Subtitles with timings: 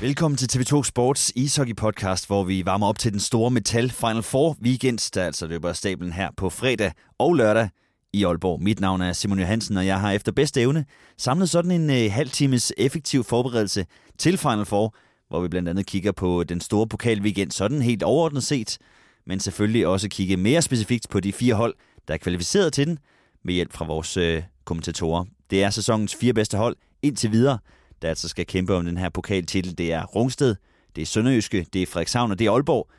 [0.00, 4.22] Velkommen til TV2 Sports ishockey podcast, hvor vi varmer op til den store Metal Final
[4.22, 7.68] Four weekend, der altså løber stablen her på fredag og lørdag
[8.12, 8.62] i Aalborg.
[8.62, 10.84] Mit navn er Simon Johansen, og jeg har efter bedste evne
[11.16, 13.86] samlet sådan en øh, halv times effektiv forberedelse
[14.18, 14.94] til Final Four,
[15.28, 18.78] hvor vi blandt andet kigger på den store pokalweekend, sådan helt overordnet set,
[19.26, 21.74] men selvfølgelig også kigge mere specifikt på de fire hold,
[22.08, 22.98] der er kvalificeret til den,
[23.44, 25.24] med hjælp fra vores øh, kommentatorer.
[25.50, 27.58] Det er sæsonens fire bedste hold indtil videre,
[28.02, 29.78] der altså skal kæmpe om den her pokaltitel.
[29.78, 30.56] Det er Rungsted,
[30.96, 32.90] det er Sønderjyske, det er Frederikshavn og det er Aalborg.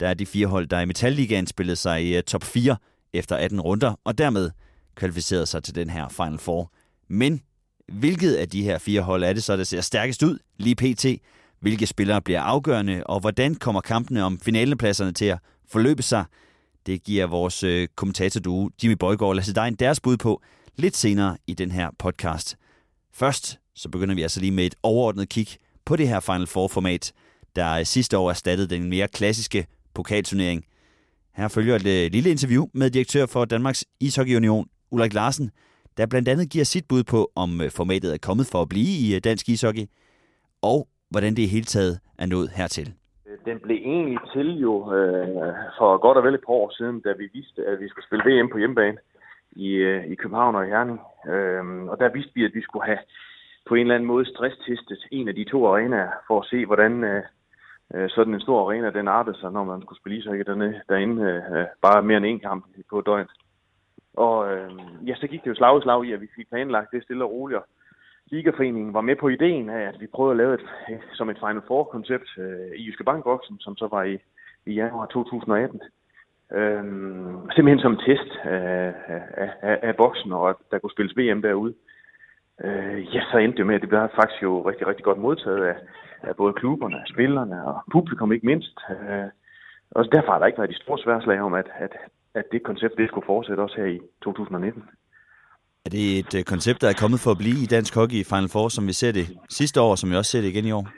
[0.00, 2.76] Der er de fire hold, der i Metalligaen spillede sig i øh, top 4
[3.12, 4.50] efter 18 runder, og dermed
[4.94, 6.72] kvalificeret sig til den her Final Four.
[7.08, 7.42] Men
[7.92, 11.06] hvilket af de her fire hold er det så, der ser stærkest ud lige pt?
[11.60, 16.24] Hvilke spillere bliver afgørende, og hvordan kommer kampene om finalepladserne til at forløbe sig?
[16.86, 20.42] Det giver vores øh, kommentatorduo Jimmy Bøjgaard og Lasse Dein deres bud på
[20.76, 22.56] lidt senere i den her podcast.
[23.12, 25.46] Først så begynder vi altså lige med et overordnet kig
[25.86, 27.12] på det her Final Four-format,
[27.56, 30.64] der øh, sidste år erstattede den mere klassiske pokalturnering.
[31.36, 35.50] Her følger et øh, lille interview med direktør for Danmarks Ishockey Union, Ulrik Larsen,
[35.96, 38.92] der blandt andet giver sit bud på, om øh, formatet er kommet for at blive
[39.16, 39.86] i dansk ishockey,
[40.62, 42.92] og hvordan det i hele taget er nået hertil.
[43.44, 45.28] Den blev egentlig til jo øh,
[45.78, 48.24] for godt og vel et par år siden, da vi vidste, at vi skulle spille
[48.26, 48.98] VM på hjemmebane
[49.52, 50.98] i, øh, i København og i Herning.
[51.32, 52.98] Øh, og der vidste vi, at vi skulle have
[53.68, 57.04] på en eller anden måde stresstestet en af de to arenaer, for at se, hvordan
[57.04, 57.22] øh,
[57.94, 61.22] øh sådan en stor arena, den artede sig, når man skulle spille ishockey derinde, derinde,
[61.22, 63.30] øh, bare mere end en kamp på døgnet.
[64.16, 64.70] Og øh,
[65.06, 67.24] ja, så gik det jo slag i slag i, at vi fik planlagt det stille
[67.24, 67.60] og roligt.
[68.26, 70.64] Ligaforeningen var med på ideen af, at vi prøvede at lave et,
[71.12, 74.18] som et Final Four-koncept øh, i Jyske Bankboksen, som så var i,
[74.66, 75.80] i januar 2018.
[76.52, 76.84] Øh,
[77.54, 81.74] simpelthen som test af, af, af, af boksen, og at der kunne spilles VM derude
[81.74, 81.97] øh,
[82.64, 85.64] øh, ja, så endte det med, at det blev faktisk jo rigtig, rigtig godt modtaget
[85.64, 85.76] af,
[86.22, 88.78] af både klubberne, af spillerne og publikum ikke mindst.
[88.90, 89.28] Øh,
[89.90, 91.92] og derfor har der ikke været de store sværslag om, at, at,
[92.34, 94.82] at det koncept det skulle fortsætte også her i 2019.
[95.86, 98.24] Er det et øh, koncept, der er kommet for at blive i dansk hockey i
[98.24, 100.72] Final Four, som vi ser det sidste år, som vi også ser det igen i
[100.72, 100.88] år?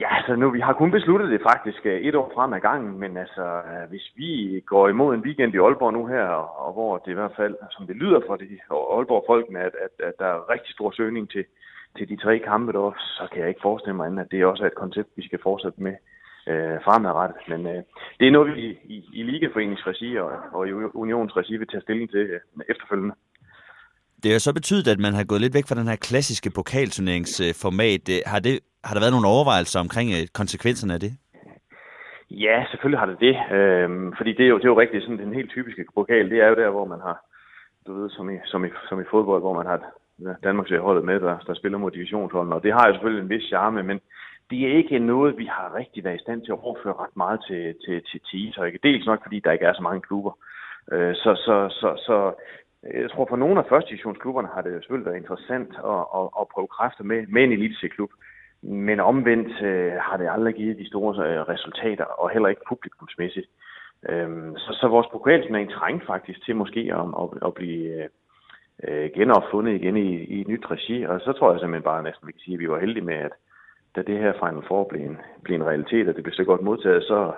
[0.00, 2.98] Ja, altså nu, vi har kun besluttet det faktisk øh, et år frem ad gangen,
[2.98, 6.24] men altså, øh, hvis vi går imod en weekend i Aalborg nu her,
[6.64, 10.12] og hvor det i hvert fald, som det lyder for de Aalborg-folkene, at, at, at
[10.18, 11.44] der er rigtig stor søgning til,
[11.96, 14.62] til de tre kampe der, så kan jeg ikke forestille mig, andet, at det også
[14.62, 15.94] er et koncept, vi skal fortsætte med
[16.50, 17.40] øh, fremadrettet.
[17.48, 17.82] Men øh,
[18.20, 22.10] det er noget, vi i, i, i Ligaforeningsregi og, og i Unionsregi vil tage stilling
[22.10, 23.14] til øh, efterfølgende.
[24.22, 28.04] Det har så betydet, at man har gået lidt væk fra den her klassiske pokalturneringsformat.
[28.14, 31.12] Øh, har, det, har der været nogle overvejelser omkring øh, konsekvenserne af det?
[32.30, 33.36] Ja, selvfølgelig har det det.
[33.56, 36.30] Øhm, fordi det er, jo, det er jo rigtigt sådan den helt typiske pokal.
[36.30, 37.16] Det er jo der, hvor man har,
[37.86, 39.78] du ved, som i, som i, som i fodbold, hvor man har
[40.44, 42.54] Danmarks holdet med, der, der spiller mod divisionsholdene.
[42.54, 44.00] Og det har jo selvfølgelig en vis charme, men
[44.50, 47.40] det er ikke noget, vi har rigtig været i stand til at overføre ret meget
[47.48, 48.78] til, til, til, til ishockey.
[48.82, 50.32] Dels nok, fordi der ikke er så mange klubber.
[50.92, 52.16] Øh, så, så, så, så
[52.82, 56.48] jeg tror, for nogle af første divisionsklubberne har det selvfølgelig været interessant at, at, at
[56.52, 58.10] prøve kræfter med, med en eliteklub.
[58.62, 63.48] Men omvendt øh, har det aldrig givet de store øh, resultater, og heller ikke publikumsmæssigt.
[64.08, 68.08] Øhm, så, så vores pokalturnering trængte faktisk til måske at, at, at blive øh,
[68.84, 71.02] øh, genopfundet igen i, i et nyt regi.
[71.02, 73.14] Og så tror jeg simpelthen bare næsten, vi kan sige, at vi var heldige med,
[73.14, 73.32] at
[73.96, 76.62] da det her Final Four blev en, blev en realitet, og det blev så godt
[76.62, 77.32] modtaget, så,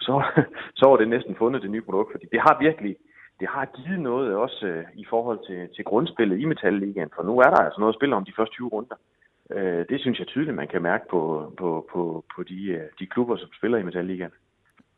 [0.00, 0.22] så,
[0.78, 2.12] så var det næsten fundet det nye produkt.
[2.12, 2.96] Fordi det har virkelig
[3.40, 7.38] det har givet noget også øh, i forhold til, til grundspillet i Metalligaen, for nu
[7.38, 8.96] er der altså noget at spille om de første 20 runder.
[9.54, 11.20] Øh, det synes jeg tydeligt, man kan mærke på,
[11.58, 14.30] på, på, på de, øh, de klubber, som spiller i Metalligaen.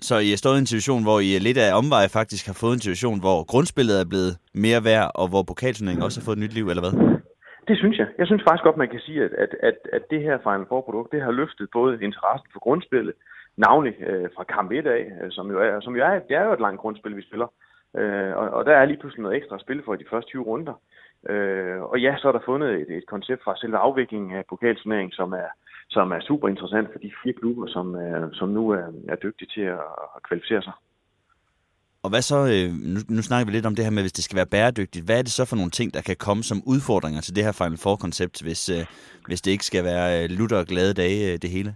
[0.01, 2.75] Så I er stået i en situation, hvor I lidt af omvej faktisk har fået
[2.75, 4.33] en situation, hvor grundspillet er blevet
[4.65, 6.95] mere værd, og hvor pokalturneringen også har fået et nyt liv, eller hvad?
[7.69, 8.09] Det synes jeg.
[8.19, 11.13] Jeg synes faktisk godt, man kan sige, at, at, at, at det her Final Four-produkt,
[11.13, 13.15] det har løftet både interessen for grundspillet,
[13.57, 16.45] navnlig øh, fra kamp 1 af, øh, som jo er, som jo er, det er
[16.45, 17.49] jo et langt grundspil, vi spiller.
[17.99, 20.43] Øh, og, og der er lige pludselig noget ekstra spil for i de første 20
[20.43, 20.75] runder.
[21.29, 25.13] Øh, og ja, så er der fundet et, et koncept fra selve afviklingen af pokalturneringen,
[25.13, 25.51] som er,
[25.89, 29.49] som er super interessant for de fire klubber, som, øh, som nu er, er dygtige
[29.55, 29.85] til at,
[30.17, 30.73] at kvalificere sig.
[32.03, 34.25] Og hvad så, øh, nu, nu snakker vi lidt om det her med, hvis det
[34.25, 35.05] skal være bæredygtigt.
[35.05, 37.53] Hvad er det så for nogle ting, der kan komme som udfordringer til det her
[37.53, 38.87] Final Four-koncept, hvis, øh,
[39.27, 41.75] hvis det ikke skal være øh, lutter og glade dage, det hele?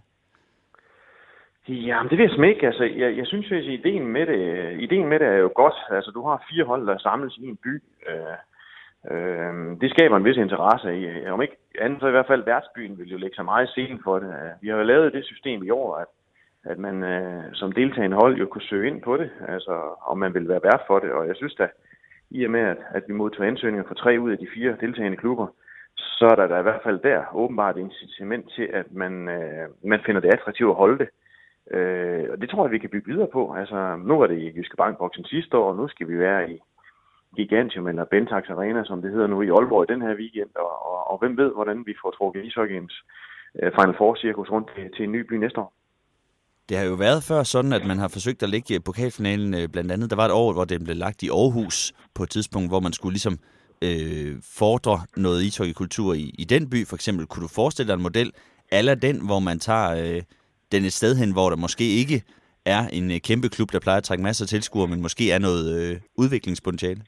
[1.69, 2.67] Jamen, det vil jeg ikke.
[2.67, 4.41] Altså, jeg, jeg synes, at ideen med, det,
[4.81, 5.75] ideen med det er jo godt.
[5.91, 7.83] Altså, du har fire hold, der samles i en by.
[8.09, 8.37] Øh,
[9.11, 11.05] øh, det skaber en vis interesse i.
[11.07, 14.01] Øh, om ikke andet, så i hvert fald værtsbyen vil jo lægge sig meget scenen
[14.05, 14.29] for det.
[14.29, 16.07] Øh, vi har jo lavet det system i år, at,
[16.65, 19.73] at man øh, som deltagende hold jo kunne søge ind på det, altså
[20.07, 21.13] om man vil være vært for det.
[21.13, 21.69] Og jeg synes da,
[22.31, 25.17] i og med, at, at vi modtog ansøgninger fra tre ud af de fire deltagende
[25.17, 25.47] klubber,
[25.97, 30.01] så er der da i hvert fald der åbenbart incitament til, at man, øh, man
[30.07, 31.09] finder det attraktivt at holde det.
[31.09, 31.24] Øh,
[31.71, 33.55] Øh, og det tror jeg, vi kan bygge videre på.
[33.55, 36.59] Altså, nu var det i Jyske Bankboksen sidste år, og nu skal vi være i
[37.37, 40.51] Gigantium eller Bentax Arena, som det hedder nu i Aalborg i den her weekend.
[40.55, 43.05] Og, og, og hvem ved, hvordan vi får trukket ishockeyens
[43.63, 45.73] øh, Final Four-cirkus rundt til, til en ny by næste år.
[46.69, 49.93] Det har jo været før sådan, at man har forsøgt at lægge pokalfinalen øh, blandt
[49.93, 50.11] andet.
[50.11, 52.93] Der var et år, hvor den blev lagt i Aarhus på et tidspunkt, hvor man
[52.93, 53.39] skulle ligesom
[53.83, 56.87] øh, fordre noget ishockeykultur i, i den by.
[56.87, 58.33] For eksempel, kunne du forestille dig en model,
[58.73, 60.23] eller den, hvor man tager øh,
[60.75, 62.19] den et sted hen, hvor der måske ikke
[62.75, 65.41] er en øh, kæmpe klub, der plejer at trække masser af tilskuere, men måske er
[65.49, 67.03] noget øh, udviklingspotentiale?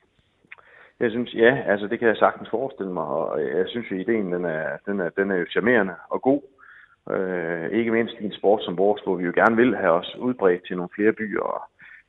[1.00, 3.98] Jeg synes, ja, altså det kan jeg sagtens forestille mig, og øh, jeg synes, at
[3.98, 6.42] ideen den er, den er, den er jo charmerende og god.
[7.14, 10.16] Øh, ikke mindst i en sport som vores, hvor vi jo gerne vil have os
[10.26, 11.62] udbredt til nogle flere byer og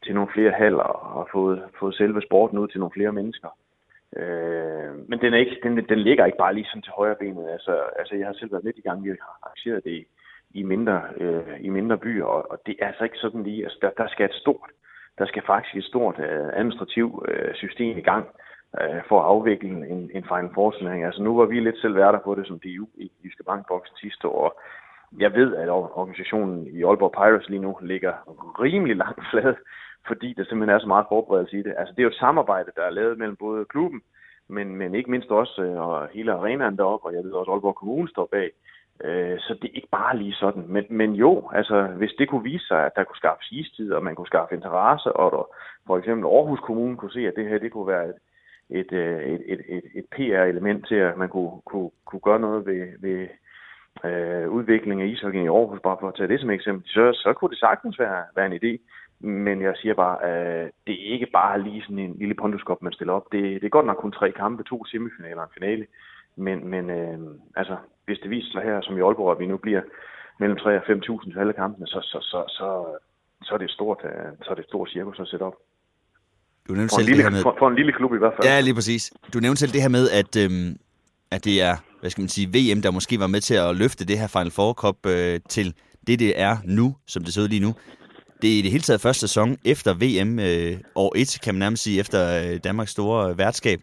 [0.04, 3.50] til nogle flere haller og fået, fået selve sporten ud til nogle flere mennesker.
[4.20, 7.50] Øh, men den, er ikke, den, den ligger ikke bare lige sådan til højre benet.
[7.50, 10.06] Altså, altså jeg har selv været lidt i gang, vi har arrangeret det i,
[10.60, 13.78] i mindre, øh, i mindre byer, og, og det er altså ikke sådan lige, altså
[13.82, 14.70] der, der skal et stort,
[15.18, 18.26] der skal faktisk et stort øh, administrativt øh, system i gang
[18.82, 22.20] øh, for at afvikle en, en Final Four Altså nu var vi lidt selv værter
[22.20, 24.62] på det som DU i Jyske Bankboksen sidste år,
[25.20, 28.14] jeg ved, at organisationen i Aalborg Pirates lige nu ligger
[28.62, 29.56] rimelig langt flad,
[30.08, 31.74] fordi der simpelthen er så meget forberedelse i det.
[31.78, 34.02] Altså det er jo et samarbejde, der er lavet mellem både klubben,
[34.50, 37.54] men, men ikke mindst også øh, og hele arenaen deroppe, og jeg ved også, at
[37.54, 38.52] Aalborg Kommune står bag.
[39.04, 40.66] Øh, så det er ikke bare lige sådan.
[40.68, 44.04] Men, men jo, altså hvis det kunne vise sig, at der kunne skaffes istid, og
[44.04, 47.60] man kunne skaffe interesse, og der, for eksempel Aarhus Kommune kunne se, at det her
[47.60, 48.16] det kunne være et,
[48.70, 52.66] et, øh, et, et, et, et PR-element til, at man kunne, kunne, kunne gøre noget
[52.66, 53.28] ved, ved,
[54.06, 57.34] øh, udvikling af ishockey i Aarhus, bare for at tage det som eksempel, så, så
[57.34, 58.78] kunne det sagtens være, være en idé.
[59.20, 62.82] Men jeg siger bare, at øh, det er ikke bare lige sådan en lille ponduskop,
[62.82, 63.32] man stiller op.
[63.32, 65.86] Det, det er godt nok kun tre kampe, to semifinaler og en finale.
[66.46, 67.18] Men, men øh,
[67.56, 67.76] altså,
[68.06, 69.82] hvis det viser sig her, som i Aalborg, at vi nu bliver
[70.40, 72.68] mellem 3 og 5.000 til alle kampene, så, så, så, så,
[73.44, 75.58] så er det et stort, øh, så er det et stort cirkus at sætte op.
[76.68, 77.42] Du nævnte for, en lille, det her med...
[77.42, 78.48] for, for en lille klub i hvert fald.
[78.48, 79.14] Ja, lige præcis.
[79.34, 80.70] Du nævnte selv det her med, at, øhm,
[81.32, 84.06] at det er hvad skal man sige, VM, der måske var med til at løfte
[84.06, 85.74] det her Final Four Cup øh, til
[86.08, 87.76] det, det er nu, som det ser ud lige nu.
[88.42, 91.60] Det er i det hele taget første sæson efter VM, øh, år 1, kan man
[91.60, 93.80] nærmest sige, efter øh, Danmarks store øh, værtskab.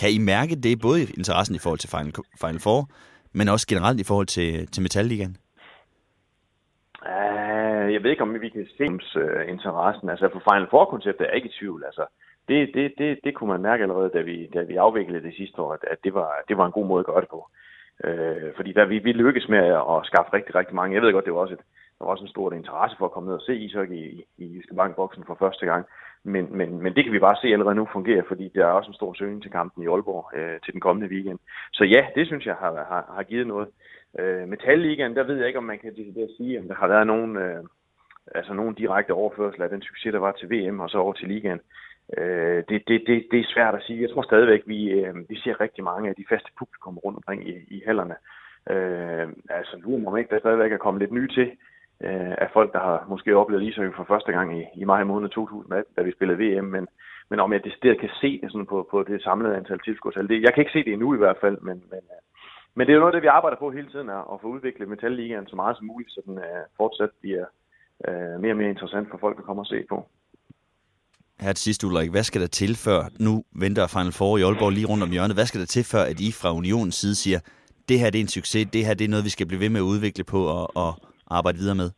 [0.00, 2.12] Kan I mærke det, både interessen i forhold til Final,
[2.42, 2.80] Final Four,
[3.38, 5.36] men også generelt i forhold til, til Metalligaen?
[7.12, 10.08] Uh, jeg ved ikke, om vi kan se uh, øh, interessen.
[10.08, 11.84] Altså for Final Four-konceptet er jeg ikke i tvivl.
[11.88, 12.04] Altså,
[12.48, 15.62] det, det, det, det kunne man mærke allerede, da vi, da vi afviklede det sidste
[15.62, 17.40] år, at det var, det var en god måde at gøre det på.
[18.04, 19.58] Øh, fordi der, vi, vi lykkedes med
[19.94, 20.94] at skaffe rigtig, rigtig mange.
[20.94, 21.64] Jeg ved godt, det var også, et,
[21.98, 24.56] der var også en stor interesse for at komme ned og se ishockey i, i
[24.56, 25.86] Jyske Bankboksen for første gang.
[26.24, 28.90] Men, men, men det kan vi bare se allerede nu fungere, fordi der er også
[28.90, 31.38] en stor søgning til kampen i Aalborg øh, til den kommende weekend.
[31.72, 33.68] Så ja, det synes jeg har, har, har givet noget.
[34.18, 37.06] Øh, Metalligaen, der ved jeg ikke, om man kan det sige, om der har været
[37.06, 37.64] nogen, øh,
[38.34, 41.28] altså nogen direkte overførsel af den succes, der var til VM og så over til
[41.28, 41.60] ligaen.
[42.18, 44.02] Øh, det, det, det, det er svært at sige.
[44.02, 47.48] Jeg tror stadigvæk, vi, øh, vi ser rigtig mange af de faste publikum rundt omkring
[47.48, 48.14] i, i hallerne.
[48.70, 51.50] Øh, altså nu må man ikke, der stadigvæk er kommet lidt nye til
[52.06, 55.28] øh, af folk, der har måske oplevet ishockey for første gang i, i maj måned
[55.28, 56.88] 2018, da vi spillede VM, men,
[57.30, 60.42] men om jeg decideret kan se det sådan på, på det samlede antal tilskuere.
[60.46, 62.22] Jeg kan ikke se det endnu i hvert fald, men, men, øh,
[62.74, 64.88] men det er jo noget, det vi arbejder på hele tiden, er at få udviklet
[64.88, 67.44] Metalligaen så meget som muligt, så den øh, fortsat bliver
[68.08, 70.08] øh, mere og mere interessant for folk at komme og se på
[71.40, 74.70] her til sidst, Ulrik, hvad skal der til før, nu venter Final Four i Aalborg
[74.70, 77.40] lige rundt om hjørnet, hvad skal der til før, at I fra Unionens side siger,
[77.88, 79.68] det her det er en succes, det her det er noget, vi skal blive ved
[79.68, 80.94] med at udvikle på og, og
[81.30, 81.90] arbejde videre med?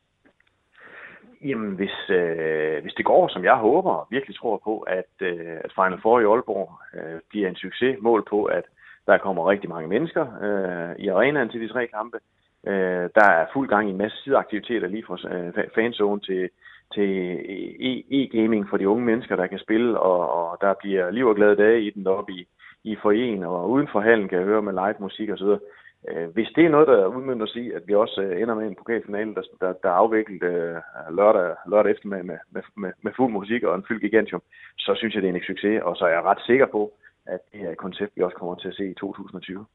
[1.44, 5.56] Jamen, hvis, øh, hvis det går, som jeg håber og virkelig tror på, at, øh,
[5.64, 8.64] at Final Four i Aalborg øh, bliver en succes, mål på, at
[9.06, 12.18] der kommer rigtig mange mennesker øh, i arenaen til de tre kampe.
[12.66, 16.50] Øh, der er fuld gang i en masse sideaktiviteter, lige fra øh, fanzone til
[16.94, 17.10] til
[17.88, 21.36] e, e-gaming for de unge mennesker, der kan spille, og, og der bliver liv og
[21.36, 22.46] glade dage i den deroppe i,
[22.84, 25.52] i foreningen, og uden for hallen kan jeg høre med live musik osv.
[26.08, 28.74] Øh, hvis det er noget, der udmyndter sig at vi også øh, ender med en
[28.74, 30.76] pokalfinale, der, der, der er afviklet øh,
[31.16, 34.42] lørdag, lørdag eftermiddag med, med, med, med fuld musik og en fyldt gigantium,
[34.78, 36.92] så synes jeg, det er en succes, og så er jeg ret sikker på,
[37.26, 39.66] at det er et koncept, vi også kommer til at se i 2020.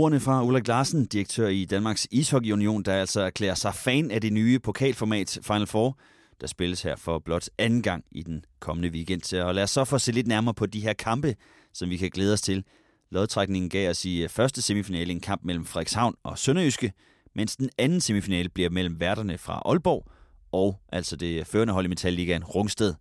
[0.00, 4.20] Ordene fra Ulrik Larsen, direktør i Danmarks Ishockey Union, der altså erklærer sig fan af
[4.20, 5.98] det nye pokalformat Final Four,
[6.40, 9.34] der spilles her for blot anden gang i den kommende weekend.
[9.34, 11.34] Og lad os så få se lidt nærmere på de her kampe,
[11.74, 12.64] som vi kan glæde os til.
[13.10, 16.92] Lodtrækningen gav os i øh, første semifinale en kamp mellem Frederikshavn og Sønderjyske,
[17.34, 20.10] mens den anden semifinale bliver mellem værterne fra Aalborg
[20.52, 22.94] og altså det førende hold i Metalligaen Rungsted.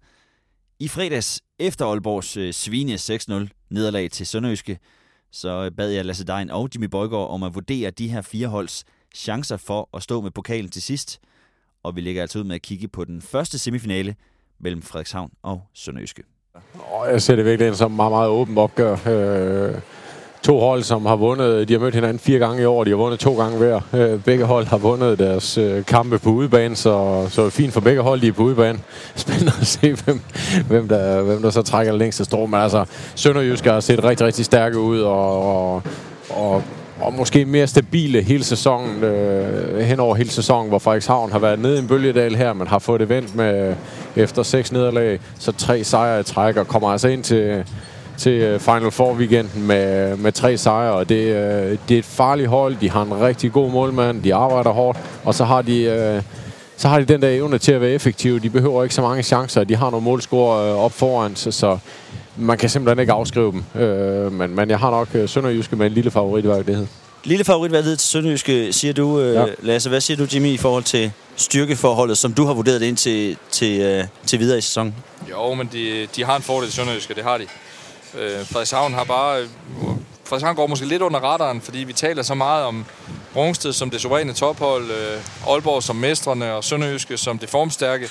[0.79, 4.79] I fredags efter Aalborgs øh, svine 6-0 nederlag til Sønderjyske,
[5.31, 8.83] så bad jeg Lasse Dein og Jimmy Bøjgaard om at vurdere de her fire holds
[9.15, 11.19] chancer for at stå med pokalen til sidst.
[11.83, 14.15] Og vi lægger altså ud med at kigge på den første semifinale
[14.59, 16.23] mellem Frederikshavn og Sønderjyske.
[17.05, 18.93] Jeg ser det virkelig ind som meget, meget åbent opgør.
[18.93, 19.81] Øh,
[20.43, 22.97] to hold, som har vundet, de har mødt hinanden fire gange i år, de har
[22.97, 23.79] vundet to gange hver.
[23.93, 27.81] Øh, begge hold har vundet deres øh, kampe på udebane, så, så er fint for
[27.81, 28.79] begge hold, de er på udebane.
[29.15, 30.21] Spændende at se, hvem,
[30.67, 32.45] hvem, der, hvem der så trækker længst længste strå.
[32.45, 35.83] Men altså, Sønderjysk har set rigtig, rigtig stærke ud, og, og,
[36.29, 36.63] og
[37.01, 41.59] og måske mere stabile hele sæsonen, øh, hen over hele sæsonen, hvor Frederikshavn har været
[41.59, 43.75] nede i en bølgedal her, men har fået det vendt med
[44.15, 47.65] efter seks nederlag, så tre sejre i træk, og kommer altså ind til,
[48.19, 52.05] til øh, Final Four weekenden med, med tre sejre, og det, øh, det er et
[52.05, 55.81] farligt hold, de har en rigtig god målmand, de arbejder hårdt, og så har de...
[55.81, 56.21] Øh,
[56.77, 58.39] så har de den der evne til at være effektive.
[58.39, 59.63] De behøver ikke så mange chancer.
[59.63, 61.77] De har nogle målscore op foran, så, så
[62.37, 63.81] man kan simpelthen ikke afskrive dem.
[63.81, 66.89] Øh, men, men jeg har nok øh, Sønderjyske med en lille favorit i virkeligheden.
[67.23, 69.45] Lille favoritvalget til Sønderjyske, siger du, øh, ja.
[69.61, 69.89] Lasse.
[69.89, 73.81] Hvad siger du, Jimmy, i forhold til styrkeforholdet, som du har vurderet ind til, til,
[73.81, 74.95] øh, til videre i sæsonen?
[75.29, 77.43] Jo, men de, de har en fordel, Sønderjyske, det har de.
[78.15, 79.41] Øh, Frederikshavn har bare...
[79.41, 79.47] Øh,
[80.23, 82.85] Frederikshavn går måske lidt under radaren, fordi vi taler så meget om
[83.35, 88.09] Rungsted som det suveræne tophold, øh, Aalborg som mestrene og Sønderjyske som det formstærke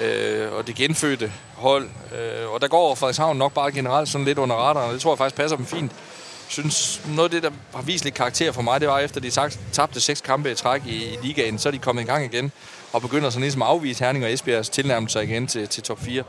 [0.00, 1.88] øh, og det genfødte hold.
[2.18, 5.12] Øh, og der går Frederikshavn nok bare generelt sådan lidt under radaren, og det tror
[5.12, 5.92] jeg faktisk passer dem fint.
[5.92, 9.20] Jeg synes, noget af det, der har vist lidt karakter for mig, det var efter
[9.20, 9.30] de
[9.72, 12.52] tabte seks kampe i træk i, i ligaen, så er de kommet i gang igen
[12.92, 16.22] og begynder sådan ligesom at afvise Herning og Esbjergs tilnærmelse igen til, til top 4.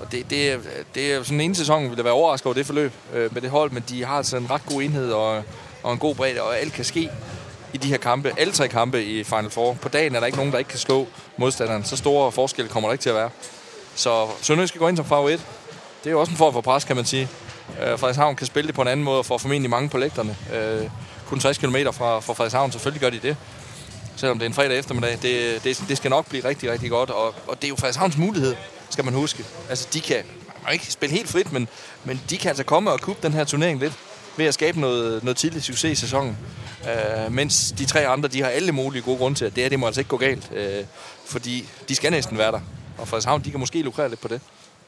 [0.00, 0.60] Og det, det,
[0.94, 3.50] det er sådan en sæson, vil der være overrasket over det forløb øh, med det
[3.50, 5.42] hold, men de har altså en ret god enhed og,
[5.82, 7.10] og en god bredde, og alt kan ske
[7.72, 9.72] i de her kampe, alle tre kampe i Final Four.
[9.72, 11.84] På dagen er der ikke nogen, der ikke kan slå modstanderen.
[11.84, 13.30] Så store forskelle kommer der ikke til at være.
[13.94, 15.46] Så Sønderjysk skal gå ind som favorit.
[16.04, 17.28] Det er jo også en form for pres, kan man sige.
[17.82, 20.36] Øh, Frederikshavn kan spille det på en anden måde og får formentlig mange på lægterne.
[20.54, 20.90] Øh,
[21.26, 23.36] kun 60 km fra, fra Frederikshavn, selvfølgelig gør de det.
[24.16, 25.18] Selvom det er en fredag eftermiddag.
[25.22, 27.10] Det, det, det skal nok blive rigtig, rigtig godt.
[27.10, 28.56] Og, og det er jo Frederikshavns mulighed,
[28.90, 29.44] skal man huske.
[29.68, 30.16] Altså, de kan,
[30.64, 31.68] man ikke spille helt frit, men,
[32.04, 33.92] men de kan altså komme og kuppe den her turnering lidt
[34.36, 36.36] ved at skabe noget, noget tidligt succes i sæsonen.
[36.84, 39.68] Øh, mens de tre andre, de har alle mulige gode grunde til, at det her,
[39.68, 40.50] det må altså ikke gå galt.
[40.54, 40.84] Øh,
[41.26, 42.60] fordi de skal næsten være der.
[42.98, 44.40] Og Frederikshavn, de kan måske lukrere lidt på det.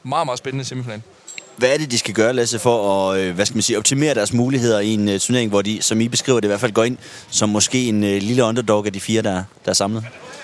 [0.03, 1.01] Meget, meget spændende semifinal.
[1.57, 4.13] Hvad er det, de skal gøre, Lasse, for at øh, hvad skal man sige, optimere
[4.13, 6.71] deres muligheder i en uh, turnering, hvor de, som I beskriver det, i hvert fald
[6.71, 6.97] går ind
[7.29, 10.03] som måske en uh, lille underdog af de fire, der, der er samlet?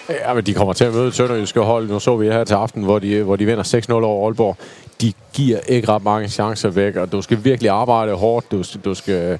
[0.10, 1.90] Ja, men de kommer til at møde Sønderjyske hold.
[1.90, 4.58] Nu så vi her til aften, hvor de, hvor de vinder 6-0 over Aalborg.
[5.02, 8.52] De giver ikke ret mange chancer væk, og du skal virkelig arbejde hårdt.
[8.52, 9.40] Du, du skal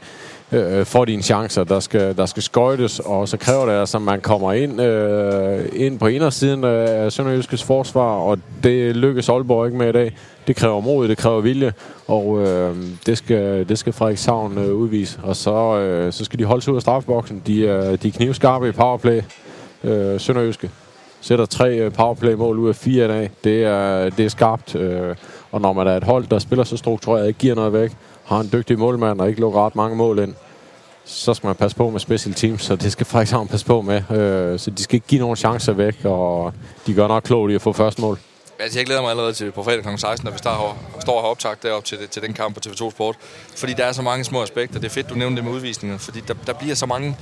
[0.52, 1.64] øh, få dine chancer.
[1.64, 5.66] Der skal, der skal skøjtes, og så kræver det altså, at man kommer ind, øh,
[5.74, 10.16] ind på indersiden af Sønderjyskes forsvar, og det lykkes Aalborg ikke med i dag.
[10.48, 11.74] Det kræver mod, det kræver vilje,
[12.08, 15.20] og øh, det, skal, det skal Frederikshavn øh, udvise.
[15.24, 17.42] Og så, øh, så skal de holde sig ud af strafboksen.
[17.48, 19.22] De, øh, de er knivskarpe i powerplay,
[19.84, 20.72] øh, Sønderjyske.
[21.22, 23.32] Sætter tre øh, powerplay-mål ud af fire i dag.
[23.44, 24.76] Det er, det er skarpt.
[24.76, 25.16] Øh,
[25.52, 27.92] og når man er et hold, der spiller så struktureret, ikke giver noget væk,
[28.26, 30.34] har en dygtig målmand og ikke lukker ret mange mål ind,
[31.06, 33.96] så skal man passe på med special teams, så det skal Frederikshavn passe på med.
[34.12, 36.54] Øh, så de skal ikke give nogen chancer væk, og
[36.88, 38.20] de gør nok klogt i at få første mål.
[38.60, 39.98] Altså, jeg glæder mig allerede til på fredag kl.
[39.98, 42.92] 16, når vi står, står og har optaget derop til, til den kamp på TV2
[42.92, 43.16] Sport.
[43.58, 44.80] Fordi der er så mange små aspekter.
[44.80, 45.98] Det er fedt, du nævnte det med udvisninger.
[45.98, 47.18] Fordi der, der bliver så mange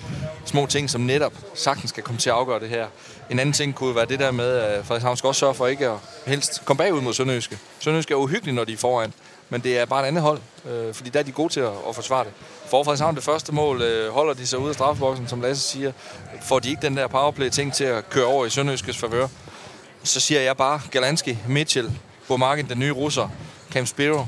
[0.45, 2.87] små ting, som netop sagtens skal komme til at afgøre det her.
[3.29, 5.87] En anden ting kunne være det der med, at Frederikshavn skal også sørge for ikke
[5.87, 7.59] at helst komme bagud mod Sønderjyske.
[7.79, 9.13] Sønderjyske er uhyggeligt, når de er foran.
[9.49, 10.39] Men det er bare et andet hold,
[10.69, 12.33] øh, fordi der er de gode til at, at forsvare det.
[12.69, 15.91] For Frederikshavn det første mål, øh, holder de sig ude af straffeboksen, som Lasse siger,
[16.43, 19.27] får de ikke den der powerplay-ting til at køre over i Sønderjyskes favør
[20.05, 21.91] så siger jeg bare Galanski, Mitchell,
[22.27, 23.29] Bomarkin, den nye russer,
[23.71, 24.25] Cam Spiro.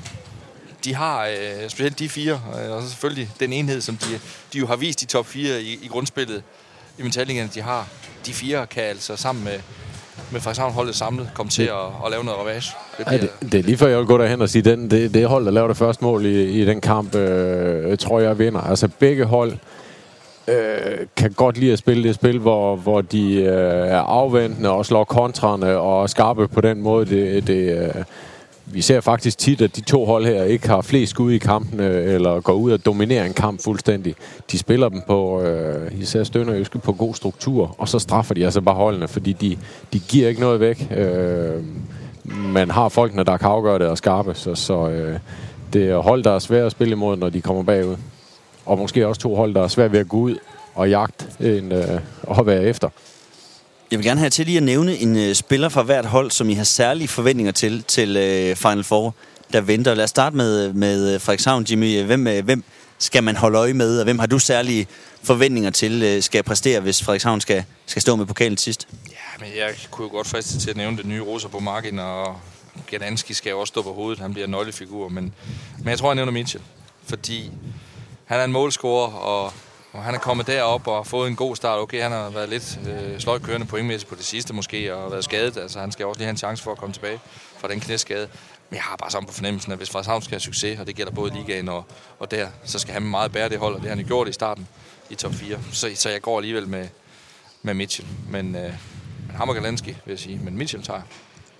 [0.84, 4.20] De har, øh, specielt de fire, øh, og selvfølgelig den enhed, som de,
[4.54, 6.44] de jo har vist i top 4 i, i grundspillet
[6.98, 7.88] i Metalligaen, de har.
[8.26, 9.60] De fire kan altså sammen med,
[10.32, 12.72] med Frederikshavn holdet samlet komme til at, at lave noget ravage.
[12.98, 13.10] Det, bliver...
[13.10, 15.28] Ej, det, det er lige før jeg vil gå derhen og sige, den, det, det
[15.28, 18.62] hold, der laver det første mål i, i den kamp, øh, tror jeg vinder.
[18.62, 19.54] Altså begge hold
[20.48, 24.86] øh, kan godt lide at spille det spil, hvor, hvor de øh, er afventende og
[24.86, 27.06] slår kontrene og skarpe på den måde.
[27.06, 28.04] Det, det, øh,
[28.66, 31.84] vi ser faktisk tit, at de to hold her ikke har flest skud i kampene,
[31.89, 34.16] eller går ud og dominerer en kamp fuldstændig.
[34.51, 38.34] De spiller dem på, øh, især Støn og Øske, på god struktur, og så straffer
[38.34, 39.58] de altså bare holdene, fordi de,
[39.94, 40.88] de giver ikke noget væk.
[40.98, 41.63] Øh,
[42.54, 45.20] man har folkene, der kan afgøre det og skarpe, så, så øh,
[45.74, 47.96] det er hold, der er svært at spille imod, når de kommer bagud
[48.68, 50.38] og måske også to hold, der er svært ved at gå ud
[50.76, 52.90] og jagte en, øh, og være efter.
[53.92, 56.50] Jeg vil gerne have til lige at nævne en øh, spiller fra hvert hold, som
[56.50, 59.16] I har særlige forventninger til, til øh, Final Four,
[59.54, 59.94] der venter.
[59.94, 62.02] Lad os starte med, med øh, Frederikshavn, Jimmy.
[62.02, 62.64] Hvem, øh, hvem
[62.98, 64.88] skal man holde øje med, og hvem har du særlige
[65.24, 68.88] forventninger til, øh, skal præstere, hvis Frederikshavn skal, skal stå med pokalen sidst?
[69.10, 72.00] Ja, men jeg kunne jo godt friste til at nævne det nye Rosa på marken,
[72.00, 72.36] og
[72.88, 74.20] Gadanski skal jo også stå på hovedet.
[74.20, 75.34] Han bliver en nøglefigur, men,
[75.78, 76.64] men jeg tror, jeg nævner Mitchell.
[77.06, 77.52] Fordi
[78.28, 79.54] han er en målscorer, og
[79.98, 81.80] og han er kommet derop og har fået en god start.
[81.80, 85.24] Okay, han har været lidt øh, sløjt kørende pointmæssigt på det sidste måske, og været
[85.24, 85.58] skadet.
[85.58, 87.20] Altså, han skal også lige have en chance for at komme tilbage
[87.58, 88.30] fra den knæskade.
[88.70, 90.96] Men jeg har bare sammen på fornemmelsen, at hvis Frederikshavn skal have succes, og det
[90.96, 91.86] gælder både ligaen og,
[92.20, 94.32] og der, så skal han meget bære det hold, og det har han gjort i
[94.32, 94.68] starten
[95.10, 95.60] i top 4.
[95.72, 96.88] Så, så jeg går alligevel med,
[97.62, 98.08] med Mitchell.
[98.30, 98.74] Men, øh,
[99.28, 100.40] men ham og Galanski, vil jeg sige.
[100.44, 101.02] Men Mitchell tager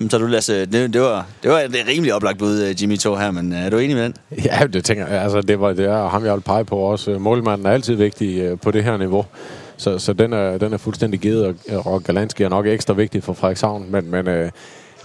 [0.10, 2.98] så du, Lasse, øh, det, det, var, det var et rimelig oplagt bud, øh, Jimmy
[2.98, 4.13] To her, men øh, er du enig med den?
[4.46, 5.22] Ja, det tænker jeg.
[5.22, 7.20] Altså, det, var, det er ham, jeg vil pege på også.
[7.20, 9.25] Målmanden er altid vigtig på det her niveau.
[9.77, 13.24] Så, så den, er, den er fuldstændig givet, og, og Galanski er nok ekstra vigtig
[13.24, 13.86] for Frederikshavn.
[13.89, 14.50] Men, men øh,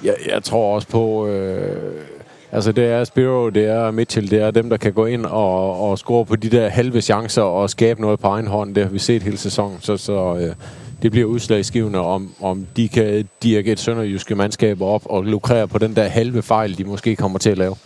[0.04, 1.28] jeg, jeg tror også på...
[1.28, 1.76] Øh,
[2.54, 5.80] Altså det er Spiro, det er Mitchell, det er dem, der kan gå ind og,
[5.80, 8.74] og score på de der halve chancer og skabe noget på egen hånd.
[8.74, 9.78] Det har vi set hele sæsonen.
[9.80, 10.54] Så, så øh,
[11.02, 15.78] det bliver udslagsgivende, om, om de kan dirke et sønderjyske mandskab op og lukrere på
[15.78, 17.76] den der halve fejl, de måske kommer til at lave.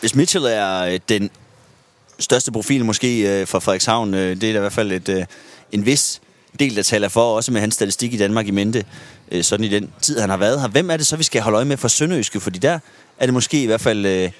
[0.00, 1.30] Hvis Mitchell er øh, den
[2.18, 5.26] største profil måske fra for Frederikshavn, øh, det er da i hvert fald et,
[5.72, 6.20] en vis
[6.58, 8.84] del, der taler for, også med hans statistik i Danmark i mente,
[9.42, 10.68] sådan i den tid, han har været her.
[10.68, 12.40] Hvem er det så, vi skal holde øje med for Sønderjyske?
[12.40, 12.78] Fordi der
[13.18, 14.30] er det måske i hvert fald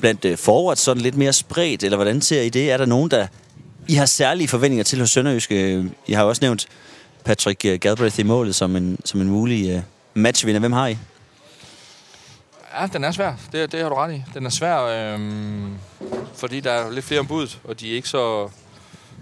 [0.00, 2.70] blandt forward sådan lidt mere spredt, eller hvordan ser I det?
[2.70, 3.26] Er der nogen, der
[3.88, 5.84] I har særlige forventninger til hos Sønderjyske?
[6.06, 6.68] I har også nævnt
[7.24, 9.82] Patrick øh, Galbraith i målet som en, som en mulig uh,
[10.14, 10.60] matchvinder.
[10.60, 10.98] Hvem har I?
[12.80, 13.34] Ja, den er svær.
[13.52, 14.24] Det, det har du ret i.
[14.34, 15.74] Den er svær, øhm,
[16.34, 18.50] fordi der er lidt flere ombud, og de er ikke så...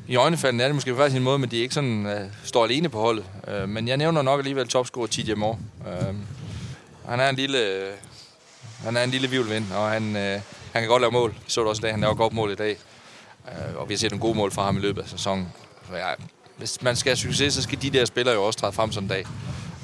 [0.09, 2.65] I øjnefaldene er det måske faktisk en måde, men de er ikke sådan, uh, står
[2.65, 3.25] alene på holdet.
[3.49, 5.59] Uh, men jeg nævner nok alligevel topscorer TJ Moore.
[5.81, 6.17] Uh,
[7.09, 7.59] han er en lille...
[7.59, 10.23] Uh, han er en lille vivlvind, og han, uh,
[10.73, 11.31] han kan godt lave mål.
[11.31, 11.91] Vi så det også i dag.
[11.91, 12.77] Han laver godt mål i dag.
[13.45, 15.49] Uh, og vi har set en god mål fra ham i løbet af sæsonen.
[15.91, 16.17] Så jeg,
[16.61, 19.05] hvis man skal have succes, så skal de der spillere jo også træde frem sådan
[19.05, 19.25] en dag.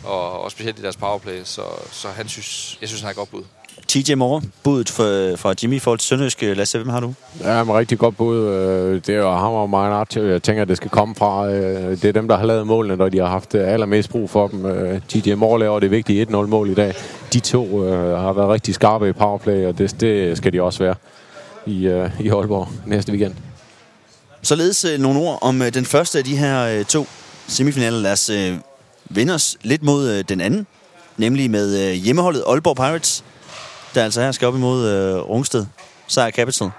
[0.05, 1.41] Og, og specielt i deres powerplay.
[1.45, 1.63] Så,
[1.93, 3.43] så han synes, jeg synes, han er et godt bud.
[3.89, 6.55] TJ Moore, budet for, fra Jimmy i forhold til Sønderjyske.
[6.55, 7.15] Lasse, hvem har du?
[7.41, 8.37] Ja, men rigtig godt bud.
[8.37, 11.49] Øh, det er jo ham og Marinat, jeg tænker, at det skal komme fra.
[11.49, 14.31] Øh, det er dem, der har lavet målene, når de har haft øh, allermest brug
[14.31, 15.01] for dem.
[15.09, 16.95] TJ Moore laver det vigtige 1-0-mål i dag.
[17.33, 17.81] De to
[18.17, 20.95] har været rigtig skarpe i powerplay, og det, det skal de også være
[21.67, 21.87] i,
[22.21, 23.35] i Aalborg næste weekend.
[24.47, 27.07] Således øh, nogle ord om øh, den første af de her øh, to
[27.49, 27.99] semifinaler.
[27.99, 28.59] Lad os øh,
[29.05, 30.67] vende os lidt mod øh, den anden,
[31.17, 33.25] nemlig med øh, hjemmeholdet Aalborg Pirates,
[33.95, 35.67] der altså her skal op imod øh, Rungsted,
[36.07, 36.71] Sejr Capital.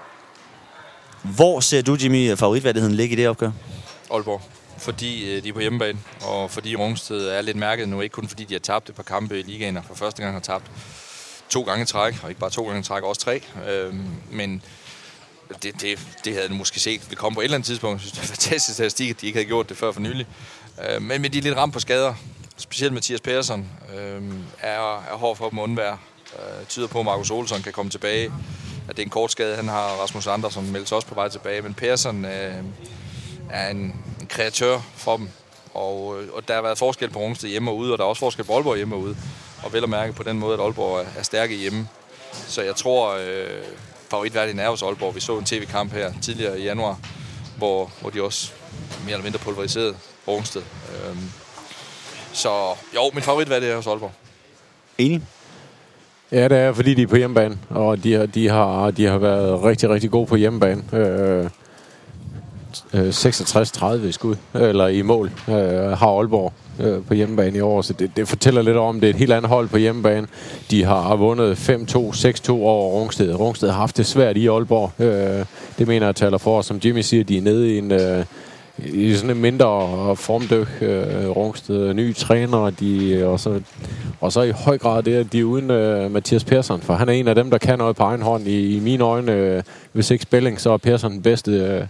[1.22, 3.50] Hvor ser du, Jimmy, favoritværdigheden ligge i det opgør?
[4.10, 4.42] Aalborg.
[4.78, 8.00] Fordi øh, de er på hjemmebane, og fordi Rungsted er lidt mærket nu.
[8.00, 10.34] Ikke kun fordi de har tabt et par kampe i ligaen, og for første gang
[10.34, 10.64] har tabt
[11.48, 13.40] to gange træk, og ikke bare to gange træk, også tre.
[13.68, 13.94] Øh,
[14.30, 14.62] men
[15.62, 17.94] det, det, det havde jeg måske set vi kom på et eller andet tidspunkt.
[17.94, 20.26] Jeg synes, det er fantastisk statistik, at de ikke havde gjort det før for nylig.
[20.88, 22.14] Øh, men men de er lidt ramt på skader.
[22.56, 24.22] Specielt Mathias Persson øh,
[24.60, 25.98] er, er hård for dem at undvære.
[26.36, 28.32] Øh, tyder på, at Markus Olsson kan komme tilbage.
[28.88, 31.62] At det er en kort skade, han har Rasmus Andersen meldt også på vej tilbage.
[31.62, 32.54] Men Persson øh,
[33.50, 33.76] er en,
[34.20, 35.28] en kreatør for dem.
[35.74, 38.08] Og, øh, og der har været forskel på Rungsted hjemme og ude, og der er
[38.08, 39.16] også forskel på Aalborg hjemme og ude.
[39.62, 41.88] Og vel at mærke på den måde, at Aalborg er, er stærke hjemme.
[42.32, 43.64] Så jeg tror, øh,
[44.10, 45.14] favoritværdig er hos Aalborg.
[45.14, 46.98] Vi så en tv-kamp her tidligere i januar,
[47.58, 48.52] hvor, hvor de også
[49.04, 49.94] mere eller mindre pulveriserede
[50.28, 50.62] Rungsted.
[50.62, 51.30] Øhm,
[52.32, 52.48] så
[52.94, 54.12] jo, min favoritværdig er hos Aalborg.
[54.98, 55.22] Enig?
[56.32, 59.18] Ja, det er, fordi de er på hjemmebane, og de har, de har, de har
[59.18, 60.82] været rigtig, rigtig gode på hjemmebane.
[60.92, 61.50] Øh,
[62.94, 65.54] Øh, 66-30 i skud, eller i mål, øh,
[65.98, 69.10] har Aalborg øh, på hjemmebane i år, så det, det fortæller lidt om, det er
[69.10, 70.26] et helt andet hold på hjemmebane.
[70.70, 71.72] De har vundet 5-2,
[72.48, 73.34] 6-2 over Rungsted.
[73.34, 74.92] Rungsted har haft det svært i Aalborg.
[74.98, 75.44] Øh,
[75.78, 77.92] det mener jeg taler for, som Jimmy siger, de er nede i en...
[77.92, 78.24] Øh,
[78.84, 83.60] i sådan en mindre formdyk, øh, Rungsted, nye træner, de, og, så,
[84.20, 87.08] og så i høj grad det, at de er uden øh, Mathias Persson, for han
[87.08, 88.46] er en af dem, der kan noget på egen hånd.
[88.46, 91.82] I, i mine øjne, øh, hvis ikke spilling, så er Persson den bedste øh,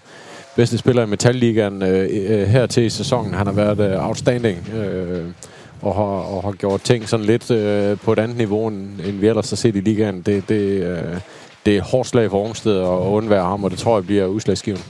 [0.58, 3.34] bedste spiller i Metalligaen øh, øh, her til i sæsonen.
[3.34, 5.24] Han har været øh, outstanding øh,
[5.82, 9.18] og, har, og har gjort ting sådan lidt øh, på et andet niveau, end, end
[9.18, 10.22] vi ellers har set i ligaen.
[10.22, 11.20] Det, det, øh,
[11.66, 14.84] det er hårdt slag for Rungsted at undvære ham, og det tror jeg bliver udslagsgivende.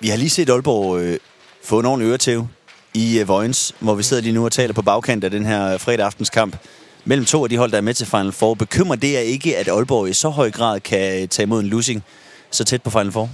[0.00, 1.18] Vi har lige set Aalborg øh,
[1.64, 2.46] få en ordentlig øretæv
[2.94, 5.78] i øh, Vojens, hvor vi sidder lige nu og taler på bagkant af den her
[5.78, 6.56] fredag aftens kamp
[7.04, 8.54] mellem to af de hold, der er med til Final Four.
[8.54, 11.66] Bekymrer det jer ikke, at Aalborg i så høj grad kan øh, tage imod en
[11.66, 12.02] losing
[12.50, 13.30] så tæt på Final Four?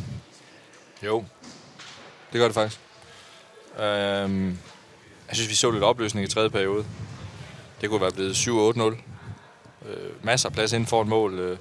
[1.02, 1.24] Jo,
[2.32, 2.80] det gør det faktisk.
[3.78, 4.48] Øhm,
[5.28, 6.84] jeg synes, vi så lidt opløsning i tredje periode.
[7.80, 8.82] Det kunne være blevet 7-8-0.
[9.88, 11.38] Øh, masser af plads inden for et mål.
[11.38, 11.58] Øh,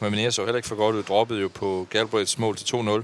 [0.00, 1.02] Maminier så heller ikke for godt ud.
[1.02, 3.02] Droppede jo på Galbraiths mål til 2-0.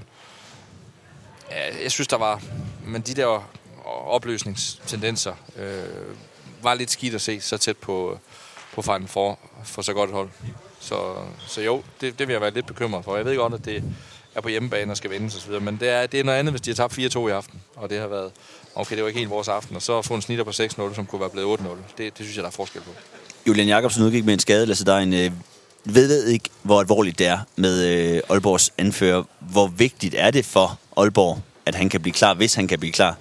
[1.51, 2.41] Ja, jeg synes, der var...
[2.85, 3.49] Men de der
[3.85, 6.15] opløsningstendenser øh,
[6.61, 8.17] var lidt skidt at se så tæt på, øh,
[8.73, 10.29] på Final for, for så godt et hold.
[10.79, 11.15] Så,
[11.47, 13.15] så jo, det, det vil jeg være lidt bekymret for.
[13.15, 13.83] Jeg ved godt, at det
[14.35, 16.61] er på hjemmebane og skal vendes osv., men det er, det er noget andet, hvis
[16.61, 18.31] de har tabt 4-2 i aften, og det har været,
[18.75, 21.05] okay, det var ikke helt vores aften, og så få en snitter på 6-0, som
[21.05, 21.67] kunne være blevet 8-0.
[21.97, 22.91] Det, det synes jeg, der er forskel på.
[23.47, 25.13] Julian Jacobsen udgik med en skade, Lasse Dein.
[25.13, 25.31] Øh,
[25.85, 29.23] ved, ved ikke, hvor alvorligt det er med øh, Aalborgs anfører.
[29.39, 32.91] Hvor vigtigt er det for Aalborg, at han kan blive klar, hvis han kan blive
[32.91, 33.17] klar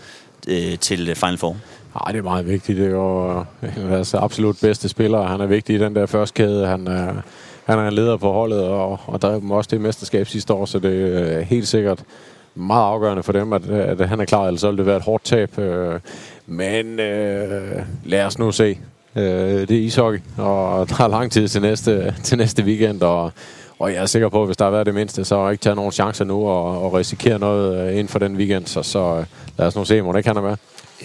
[0.48, 1.56] øh, til Final Four?
[1.94, 2.78] Nej, det er meget vigtigt.
[2.78, 5.26] Det er jo øh, deres absolut bedste spiller.
[5.26, 6.66] Han er vigtig i den der første kæde.
[6.66, 7.14] Han er,
[7.64, 10.78] han er leder på holdet, og, og drev dem også det mesterskab sidste år, så
[10.78, 12.04] det er helt sikkert
[12.54, 15.24] meget afgørende for dem, at, at han er klar, ellers vil det være et hårdt
[15.24, 15.58] tab.
[15.58, 16.00] Øh,
[16.46, 18.78] men øh, lad os nu se.
[19.16, 19.22] Øh,
[19.68, 23.32] det er ishockey, og der er lang tid til næste, til næste weekend, og,
[23.78, 25.52] og jeg er sikker på, at hvis der har været det mindste, så har jeg
[25.52, 28.82] ikke taget nogen chancer nu og, og risikere noget øh, inden for den weekend, så,
[28.82, 29.24] så øh,
[29.58, 30.42] lad os nu se, hvor det kan være.
[30.42, 30.56] med.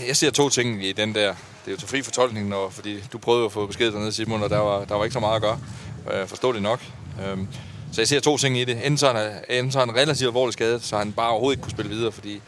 [0.08, 1.34] Jeg ser to ting i den der.
[1.66, 4.44] Det er jo til fri fortolkning, når, fordi du prøvede at få besked dernede, Simon,
[4.44, 5.60] og der var, der var ikke så meget at gøre.
[6.12, 6.82] Øh, forståeligt nok.
[7.26, 7.48] Øhm,
[7.94, 8.76] så jeg ser to ting i det.
[8.76, 11.64] Enten så, han, enten så er han relativt alvorlig skadet, så han bare overhovedet ikke
[11.64, 12.42] kunne spille videre, fordi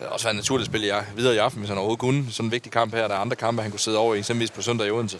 [0.00, 2.32] øh, også var naturligt at spille videre i aften, hvis han overhovedet kunne.
[2.32, 3.08] Sådan en vigtig kamp her.
[3.08, 5.18] Der er andre kampe, han kunne sidde over i, eksempelvis på søndag i Odense.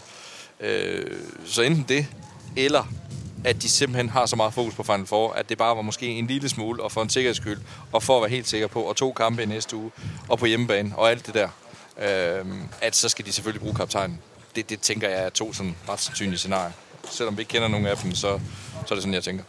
[0.59, 1.05] Øh,
[1.45, 2.07] så enten det,
[2.55, 2.83] eller
[3.43, 6.05] at de simpelthen har så meget fokus på Final Four, at det bare var måske
[6.07, 7.59] en lille smule, og for en sikkerheds skyld,
[7.91, 9.91] og for at være helt sikker på, og to kampe i næste uge,
[10.27, 11.49] og på hjemmebane, og alt det der,
[12.01, 12.45] øh,
[12.81, 14.19] at så skal de selvfølgelig bruge kaptajnen.
[14.55, 16.71] Det, det tænker jeg er to sådan ret sandsynlige scenarier.
[17.11, 18.37] Selvom vi ikke kender nogen af dem, så, så
[18.89, 19.43] er det sådan, jeg tænker.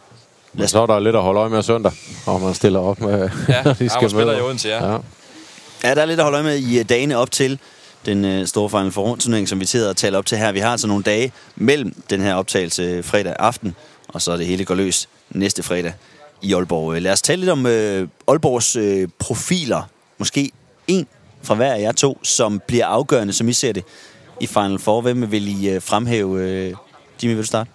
[0.53, 1.91] Men så er der lidt at holde øje med søndag,
[2.25, 4.91] og man stiller op med, ja, de skal spiller i Odense, ja.
[4.91, 4.97] ja.
[5.83, 7.59] Ja, der er lidt at holde øje med i øh, dagene op til
[8.05, 10.51] den øh, store Final Four turnering, som vi sidder og taler op til her.
[10.51, 13.75] Vi har altså nogle dage mellem den her optagelse fredag aften,
[14.07, 15.93] og så er det hele går løs næste fredag
[16.41, 16.93] i Aalborg.
[16.93, 19.83] Øh, lad os tale lidt om øh, Aalborgs øh, profiler.
[20.17, 20.51] Måske
[20.87, 21.07] en
[21.43, 23.83] fra hver af jer to, som bliver afgørende, som I ser det,
[24.39, 25.01] i Final Four.
[25.01, 26.41] Hvem vil I øh, fremhæve?
[26.41, 26.73] Øh,
[27.23, 27.69] Jimmy, vil du starte?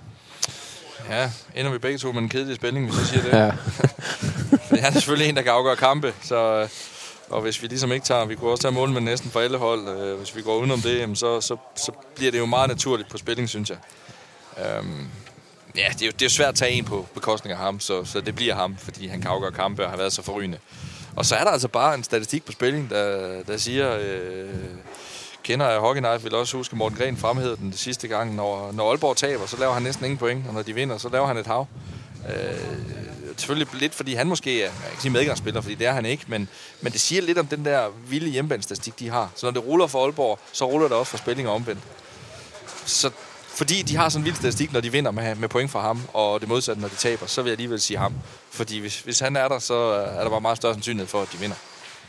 [1.11, 3.32] Ja, ender vi begge to med en kedelig spænding, hvis jeg siger det.
[3.32, 3.52] Ja.
[4.82, 6.68] han er selvfølgelig en, der kan afgøre kampe, så...
[7.30, 9.59] Og hvis vi ligesom ikke tager, vi kunne også tage mål med næsten for alle
[9.59, 13.11] hold, øh, hvis vi går udenom det, så, så, så bliver det jo meget naturligt
[13.11, 13.78] på spilling, synes jeg.
[14.59, 15.09] Øhm,
[15.76, 17.80] ja, det er, jo, det er jo svært at tage en på bekostning af ham,
[17.80, 20.59] så, så det bliver ham, fordi han kan afgøre kampe og har været så forrygende.
[21.16, 24.48] Og så er der altså bare en statistik på spilling, der, der siger, øh,
[25.46, 28.72] kender af Hockey Night vil også huske, Morten Gren fremhævede den det sidste gang, når,
[28.72, 31.26] når Aalborg taber, så laver han næsten ingen point, og når de vinder, så laver
[31.26, 31.66] han et hav.
[32.28, 32.35] Øh,
[33.37, 36.24] selvfølgelig lidt, fordi han måske er, jeg kan sige medgangsspiller, fordi det er han ikke,
[36.26, 36.48] men,
[36.80, 39.30] men det siger lidt om den der vilde hjemmebanestatistik, de har.
[39.37, 41.82] Så når det ruller for Aalborg, så ruller det også for Spilling og omvendt.
[42.87, 43.11] Så
[43.46, 46.02] fordi de har sådan en vild statistik, når de vinder med, med point fra ham,
[46.12, 48.14] og det modsatte, når de taber, så vil jeg alligevel sige ham.
[48.50, 51.28] Fordi hvis, hvis han er der, så er der bare meget større sandsynlighed for, at
[51.32, 51.56] de vinder.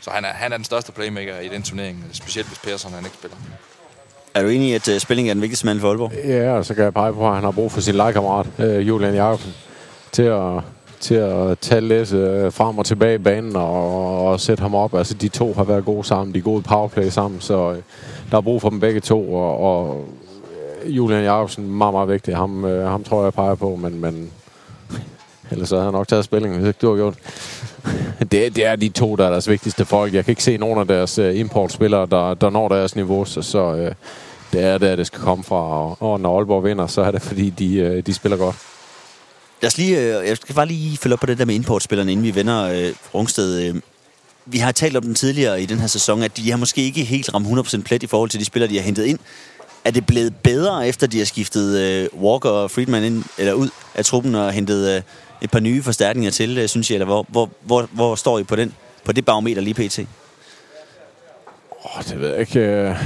[0.08, 3.04] Så han er, han er den største playmaker i den turnering, specielt hvis Persson han
[3.04, 3.36] ikke spiller.
[4.34, 6.12] Er du enig i, at uh, Spilling er den vigtigste mand for Aalborg?
[6.24, 8.88] Ja, og så kan jeg pege på, at han har brug for sin legekammerat, uh,
[8.88, 9.54] Julian Jacobsen,
[10.12, 10.62] til at,
[11.00, 14.94] til at tage lidt uh, frem og tilbage i banen og, og sætte ham op.
[14.94, 16.34] Altså, de to har været gode sammen.
[16.34, 17.76] De er gode powerplay sammen, så uh,
[18.30, 19.34] der er brug for dem begge to.
[19.34, 20.04] Og, og
[20.86, 22.36] Julian Jacobsen, meget, meget vigtig.
[22.36, 24.30] Ham, uh, ham tror jeg, jeg peger på, men, men
[25.50, 27.14] ellers havde han nok taget spillingen, hvis ikke du har gjort
[28.32, 30.14] det, det er de to, der er deres vigtigste folk.
[30.14, 33.42] Jeg kan ikke se nogen af deres uh, importspillere, der, der når deres niveau, så,
[33.42, 33.92] så uh,
[34.52, 35.56] det er der, det skal komme fra.
[35.56, 38.56] Og, og når Aalborg vinder, så er det, fordi de, uh, de spiller godt.
[39.62, 42.26] Lad os lige, jeg skal bare lige følge op på det der med importspillerne, inden
[42.26, 43.70] vi vender uh, Rungsted.
[43.70, 43.80] Uh,
[44.46, 47.04] vi har talt om den tidligere i den her sæson, at de har måske ikke
[47.04, 49.18] helt ramt 100% plet i forhold til de spillere, de har hentet ind.
[49.84, 53.68] Er det blevet bedre, efter de har skiftet uh, Walker og Friedman ind, eller ud
[53.94, 55.02] af truppen og hentet uh,
[55.42, 58.42] et par nye forstærkninger til, øh, synes jeg, eller hvor, hvor, hvor, hvor står I
[58.42, 58.74] på, den,
[59.04, 59.98] på det barometer lige pt?
[61.84, 62.60] Oh, det ved jeg ikke.
[62.60, 62.96] Øh.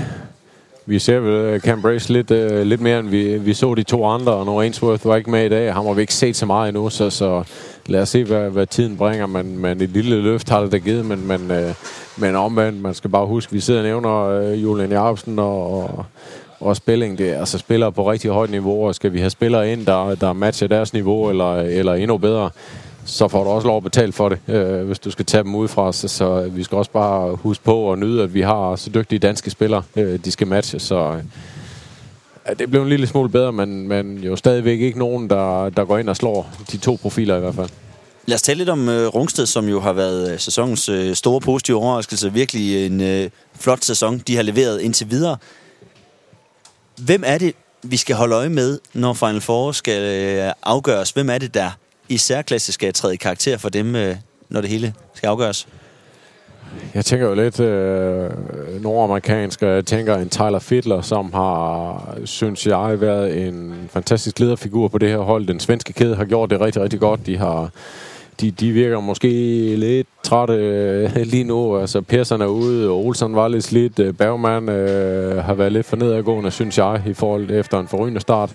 [0.86, 3.82] Vi ser vel øh, Cam Brace lidt, uh, lidt mere, end vi, vi så de
[3.82, 5.74] to andre, og Noah Ainsworth var ikke med i dag.
[5.74, 7.44] ham har vi ikke set så meget endnu, så, så
[7.86, 9.26] lad os se, hvad, hvad tiden bringer.
[9.26, 11.74] Men, men et lille løft har det da givet, men, men, uh,
[12.16, 16.04] men omvendt, man skal bare huske, vi sidder og nævner uh, Julian Jacobsen og, og,
[16.62, 19.72] og spilling, det er altså spillere på rigtig højt niveau, og skal vi have spillere
[19.72, 22.50] ind, der, der matcher deres niveau, eller, eller endnu bedre,
[23.04, 25.54] så får du også lov at betale for det, øh, hvis du skal tage dem
[25.54, 28.76] ud fra Så, så vi skal også bare huske på og nyde, at vi har
[28.76, 30.78] så dygtige danske spillere, øh, de skal matche.
[30.78, 31.16] Så
[32.48, 35.84] øh, det blev en lille smule bedre, men, men jo stadigvæk ikke nogen, der, der
[35.84, 37.68] går ind og slår de to profiler i hvert fald.
[38.26, 41.40] Lad os tale lidt om øh, Rungsted, som jo har været øh, sæsonens øh, store
[41.40, 42.32] positive overraskelse.
[42.32, 45.36] Virkelig en øh, flot sæson, de har leveret indtil videre.
[46.96, 51.10] Hvem er det, vi skal holde øje med, når Final Four skal øh, afgøres?
[51.10, 51.70] Hvem er det, der
[52.08, 54.16] i særklasse skal træde i karakter for dem, øh,
[54.48, 55.68] når det hele skal afgøres?
[56.94, 58.30] Jeg tænker jo lidt øh,
[58.82, 64.98] nordamerikansk, jeg tænker en Tyler Fiddler, som har, synes jeg, været en fantastisk lederfigur på
[64.98, 65.46] det her hold.
[65.46, 67.26] Den svenske kæde har gjort det rigtig, rigtig godt.
[67.26, 67.70] De har
[68.42, 69.28] de, de virker måske
[69.76, 71.76] lidt trætte øh, lige nu.
[71.76, 73.98] Altså, Persson er ude, og Olsen var lidt slidt.
[73.98, 78.20] Øh, Bergman øh, har været lidt for nedadgående, synes jeg, i forhold efter en forrygende
[78.20, 78.50] start.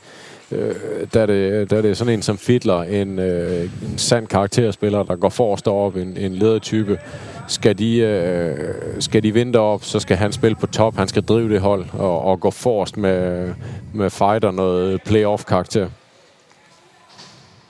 [0.51, 0.75] Øh,
[1.13, 5.03] der, er det, der er det sådan en som Fidler, en, øh, en sand karakterspiller,
[5.03, 6.99] der går forrest op, en, en ledertype.
[7.47, 10.95] Skal de, øh, skal de vinde op, så skal han spille på top.
[10.95, 13.47] Han skal drive det hold og, og gå forrest med,
[13.93, 15.87] med fighter noget playoff-karakter.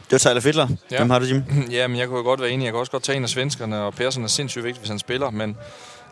[0.09, 0.67] Det var Tyler Fiddler.
[0.91, 0.97] Ja.
[0.97, 1.43] Hvem har du, Jim?
[1.71, 2.65] Ja, men jeg kunne godt være enig.
[2.65, 4.99] Jeg kan også godt tage en af svenskerne, og Persson er sindssygt vigtig, hvis han
[4.99, 5.29] spiller.
[5.29, 5.57] Men,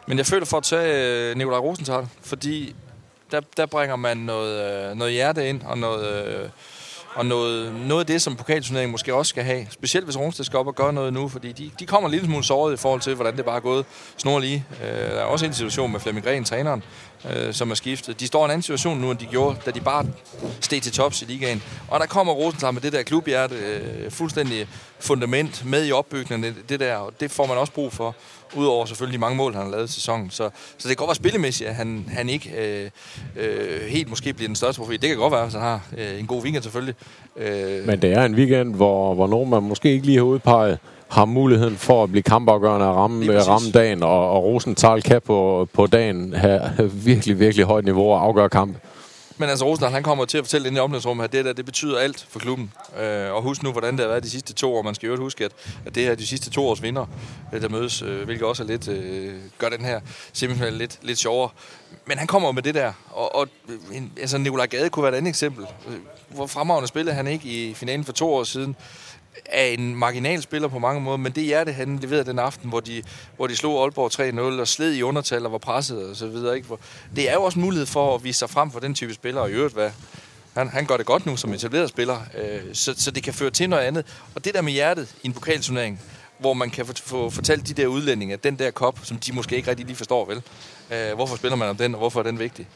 [0.07, 2.75] men jeg føler for at tage øh, Nikolaj Rosenthal, fordi
[3.31, 6.27] der, der bringer man noget, øh, noget hjerte ind, og noget...
[6.27, 6.49] Øh,
[7.15, 10.59] og noget, noget af det, som pokalturneringen måske også skal have, specielt hvis Rungsted skal
[10.59, 13.01] op og gøre noget nu, fordi de, de kommer en lille smule såret i forhold
[13.01, 13.85] til, hvordan det bare er gået
[14.17, 14.65] snorlige.
[14.83, 16.83] Øh, der er også en situation med Flemming Gren, træneren,
[17.33, 18.19] øh, som er skiftet.
[18.19, 20.05] De står i en anden situation nu, end de gjorde, da de bare
[20.59, 21.63] steg til tops i ligaen.
[21.87, 24.67] Og der kommer Rosenthal med det der klubhjerte, øh, fuldstændig
[24.99, 28.15] fundament med i opbygningen, det der, og det får man også brug for.
[28.55, 30.29] Udover selvfølgelig de mange mål, han har lavet i sæsonen.
[30.29, 32.89] Så, så det kan godt være spillemæssigt, at han, han ikke øh,
[33.35, 35.01] øh, helt måske bliver den største profil.
[35.01, 36.95] Det kan godt være, at han har øh, en god weekend selvfølgelig.
[37.37, 37.87] Øh.
[37.87, 40.79] Men det er en weekend, hvor, hvor nogen man måske ikke lige har udpeget,
[41.15, 45.67] har muligheden for at blive kampafgørende og ramme, ramme dagen, og, og Rosenthal kan på,
[45.73, 48.77] på dagen have virkelig, virkelig højt niveau og afgøre kamp.
[49.37, 51.65] Men altså Rosendal, han kommer til at fortælle ind i omklædningsrummet, at det der, det
[51.65, 52.71] betyder alt for klubben.
[53.01, 54.81] Øh, og husk nu, hvordan det har været de sidste to år.
[54.81, 55.51] Man skal jo huske, at,
[55.85, 57.05] at det er de sidste to års vinder,
[57.53, 59.99] øh, der mødes, øh, hvilket også er lidt, øh, gør den her
[60.33, 61.49] semifinal lidt, lidt sjovere.
[62.05, 62.91] Men han kommer med det der.
[63.11, 63.47] Og, og
[63.93, 65.65] en, altså Nikolaj Gade kunne være et andet eksempel.
[66.29, 68.75] Hvor fremragende spillede han ikke i finalen for to år siden
[69.45, 72.69] er en marginal spiller på mange måder, men det er det, han leverede den aften,
[72.69, 73.03] hvor de,
[73.35, 76.55] hvor de slog Aalborg 3-0 og sled i undertal og var presset og så videre.
[76.55, 76.67] Ikke?
[77.15, 79.49] Det er jo også mulighed for at vise sig frem for den type spillere, og
[79.49, 79.91] i øvrigt, hvad,
[80.53, 83.49] han, han gør det godt nu som etableret spiller, øh, så, så det kan føre
[83.49, 84.05] til noget andet.
[84.35, 86.01] Og det der med hjertet i en pokalturnering,
[86.37, 89.33] hvor man kan få, få fortalt de der udlændinge, at den der kop, som de
[89.33, 90.41] måske ikke rigtig lige forstår, vel?
[90.91, 92.67] Øh, hvorfor spiller man om den, og hvorfor er den vigtig?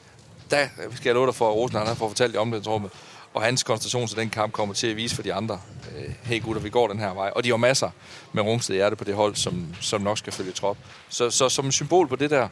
[0.52, 2.90] Der skal jeg love dig for, at Rosen han om fortalt tror jeg
[3.34, 5.60] og hans koncentration til den kamp kommer til at vise for de andre,
[5.98, 7.32] øh, hey gutter, vi går den her vej.
[7.36, 7.90] Og de har masser
[8.34, 10.78] med Rungsted hjerte på det hold, som, som nok skal følge trop.
[11.10, 12.48] Så, så som symbol på det der,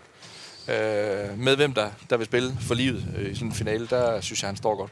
[0.68, 4.22] øh, med hvem der, der vil spille for livet øh, i sådan en finale, der
[4.22, 4.92] synes jeg, han står godt.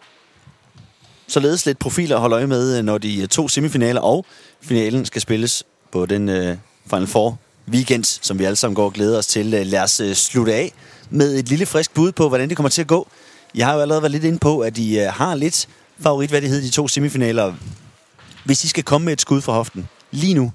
[1.28, 4.26] Således lidt profiler at holde øje med, når de øh, to semifinaler og
[4.62, 6.58] finalen skal spilles på den øh,
[6.89, 7.38] Final Four
[7.69, 9.54] weekend, som vi alle sammen går og glæder os til.
[9.54, 10.74] Øh, lad os øh, slutte af
[11.10, 13.08] med et lille frisk bud på, hvordan det kommer til at gå
[13.56, 15.68] jeg har jo allerede været lidt inde på, at de uh, har lidt
[16.00, 17.54] favoritværdighed de to semifinaler.
[18.46, 20.52] Hvis I skal komme med et skud fra hoften lige nu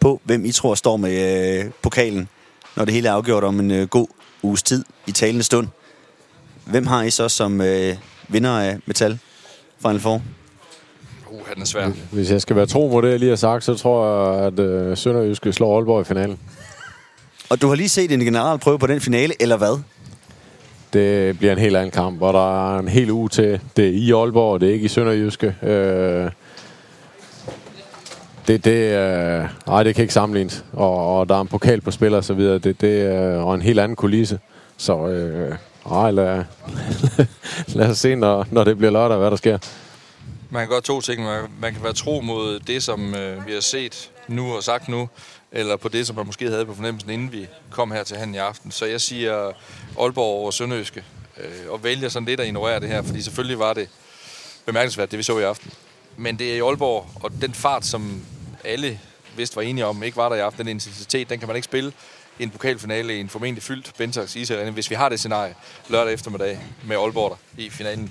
[0.00, 2.28] på, hvem I tror står med uh, pokalen,
[2.76, 4.06] når det hele er afgjort om en uh, god
[4.42, 5.68] uges tid i talende stund.
[6.64, 7.66] Hvem har I så som uh,
[8.28, 9.18] vinder af Metal
[9.82, 10.22] Final Four?
[11.30, 11.90] Uh, den er svær.
[12.12, 14.90] Hvis jeg skal være tro mod det, jeg lige har sagt, så tror jeg, at
[14.90, 16.38] uh, Sønderjyske slår Aalborg i finalen.
[17.50, 19.78] Og du har lige set en generalprøve på den finale, eller hvad?
[20.92, 23.60] Det bliver en helt anden kamp, og der er en hel uge til.
[23.76, 25.54] Det er i Aalborg, og det er ikke i Sønderjyske.
[25.62, 26.30] Øh,
[28.48, 30.64] det, det, øh, nej, det kan ikke sammenlignes.
[30.72, 32.58] Og, og der er en pokal på spil og så videre.
[32.58, 34.38] Det, det er og en helt anden kulisse.
[34.76, 35.56] Så øh,
[35.92, 36.44] ej, lad,
[37.78, 39.58] lad os se, når, når det bliver lørdag, hvad der sker.
[40.50, 41.22] Man kan godt to ting.
[41.22, 44.88] Man, man kan være tro mod det, som øh, vi har set nu og sagt
[44.88, 45.08] nu,
[45.52, 48.34] eller på det, som man måske havde på fornemmelsen, inden vi kom her til han
[48.34, 48.70] i aften.
[48.70, 49.52] Så jeg siger
[50.00, 51.04] Aalborg over Sønderøske,
[51.36, 53.88] øh, og vælger sådan lidt at ignorere det her, fordi selvfølgelig var det
[54.66, 55.72] bemærkelsesværdigt, det vi så i aften.
[56.16, 58.22] Men det er i Aalborg, og den fart, som
[58.64, 59.00] alle
[59.36, 61.64] vidste var enige om, ikke var der i aften, den intensitet, den kan man ikke
[61.64, 61.92] spille
[62.38, 65.54] i en pokalfinale i en formentlig fyldt Bentax Isarena, hvis vi har det scenarie
[65.88, 68.10] lørdag eftermiddag med Aalborg der i finalen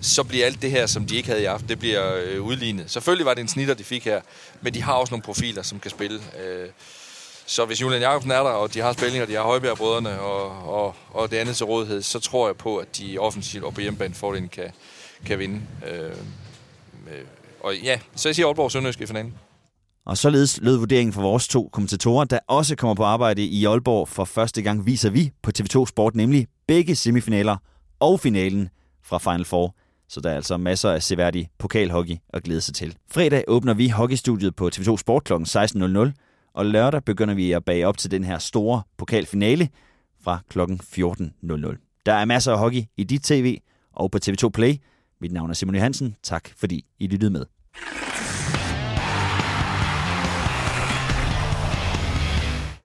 [0.00, 2.90] så bliver alt det her, som de ikke havde i aften, det bliver øh, udlignet.
[2.90, 4.20] Selvfølgelig var det en snitter, de fik her,
[4.60, 6.20] men de har også nogle profiler, som kan spille.
[6.44, 6.68] Øh,
[7.46, 10.94] så hvis Julian Jacobsen er der, og de har spillinger, de har Højbjerg-brødrene og, og,
[11.10, 14.14] og det andet til rådighed, så tror jeg på, at de offensivt og på hjemmebane
[14.14, 14.70] fordelen kan,
[15.26, 15.60] kan vinde.
[15.90, 17.24] Øh, øh,
[17.60, 19.34] og ja, så jeg siger Aalborg Sønderjysk i finalen.
[20.06, 24.08] Og således lød vurderingen fra vores to kommentatorer, der også kommer på arbejde i Aalborg
[24.08, 27.56] for første gang, viser vi på TV2 Sport, nemlig begge semifinaler
[28.00, 28.68] og finalen
[29.02, 29.74] fra Final Four
[30.08, 32.96] så der er altså masser af seværdig pokalhockey at glæde sig til.
[33.10, 35.32] Fredag åbner vi hockeystudiet på TV2 Sport kl.
[35.32, 36.10] 16.00,
[36.54, 39.68] og lørdag begynder vi at bage op til den her store pokalfinale
[40.24, 40.60] fra kl.
[40.60, 42.02] 14.00.
[42.06, 43.58] Der er masser af hockey i dit tv
[43.92, 44.74] og på TV2 Play.
[45.20, 46.16] Mit navn er Simon Johansen.
[46.22, 47.46] Tak fordi I lyttede med.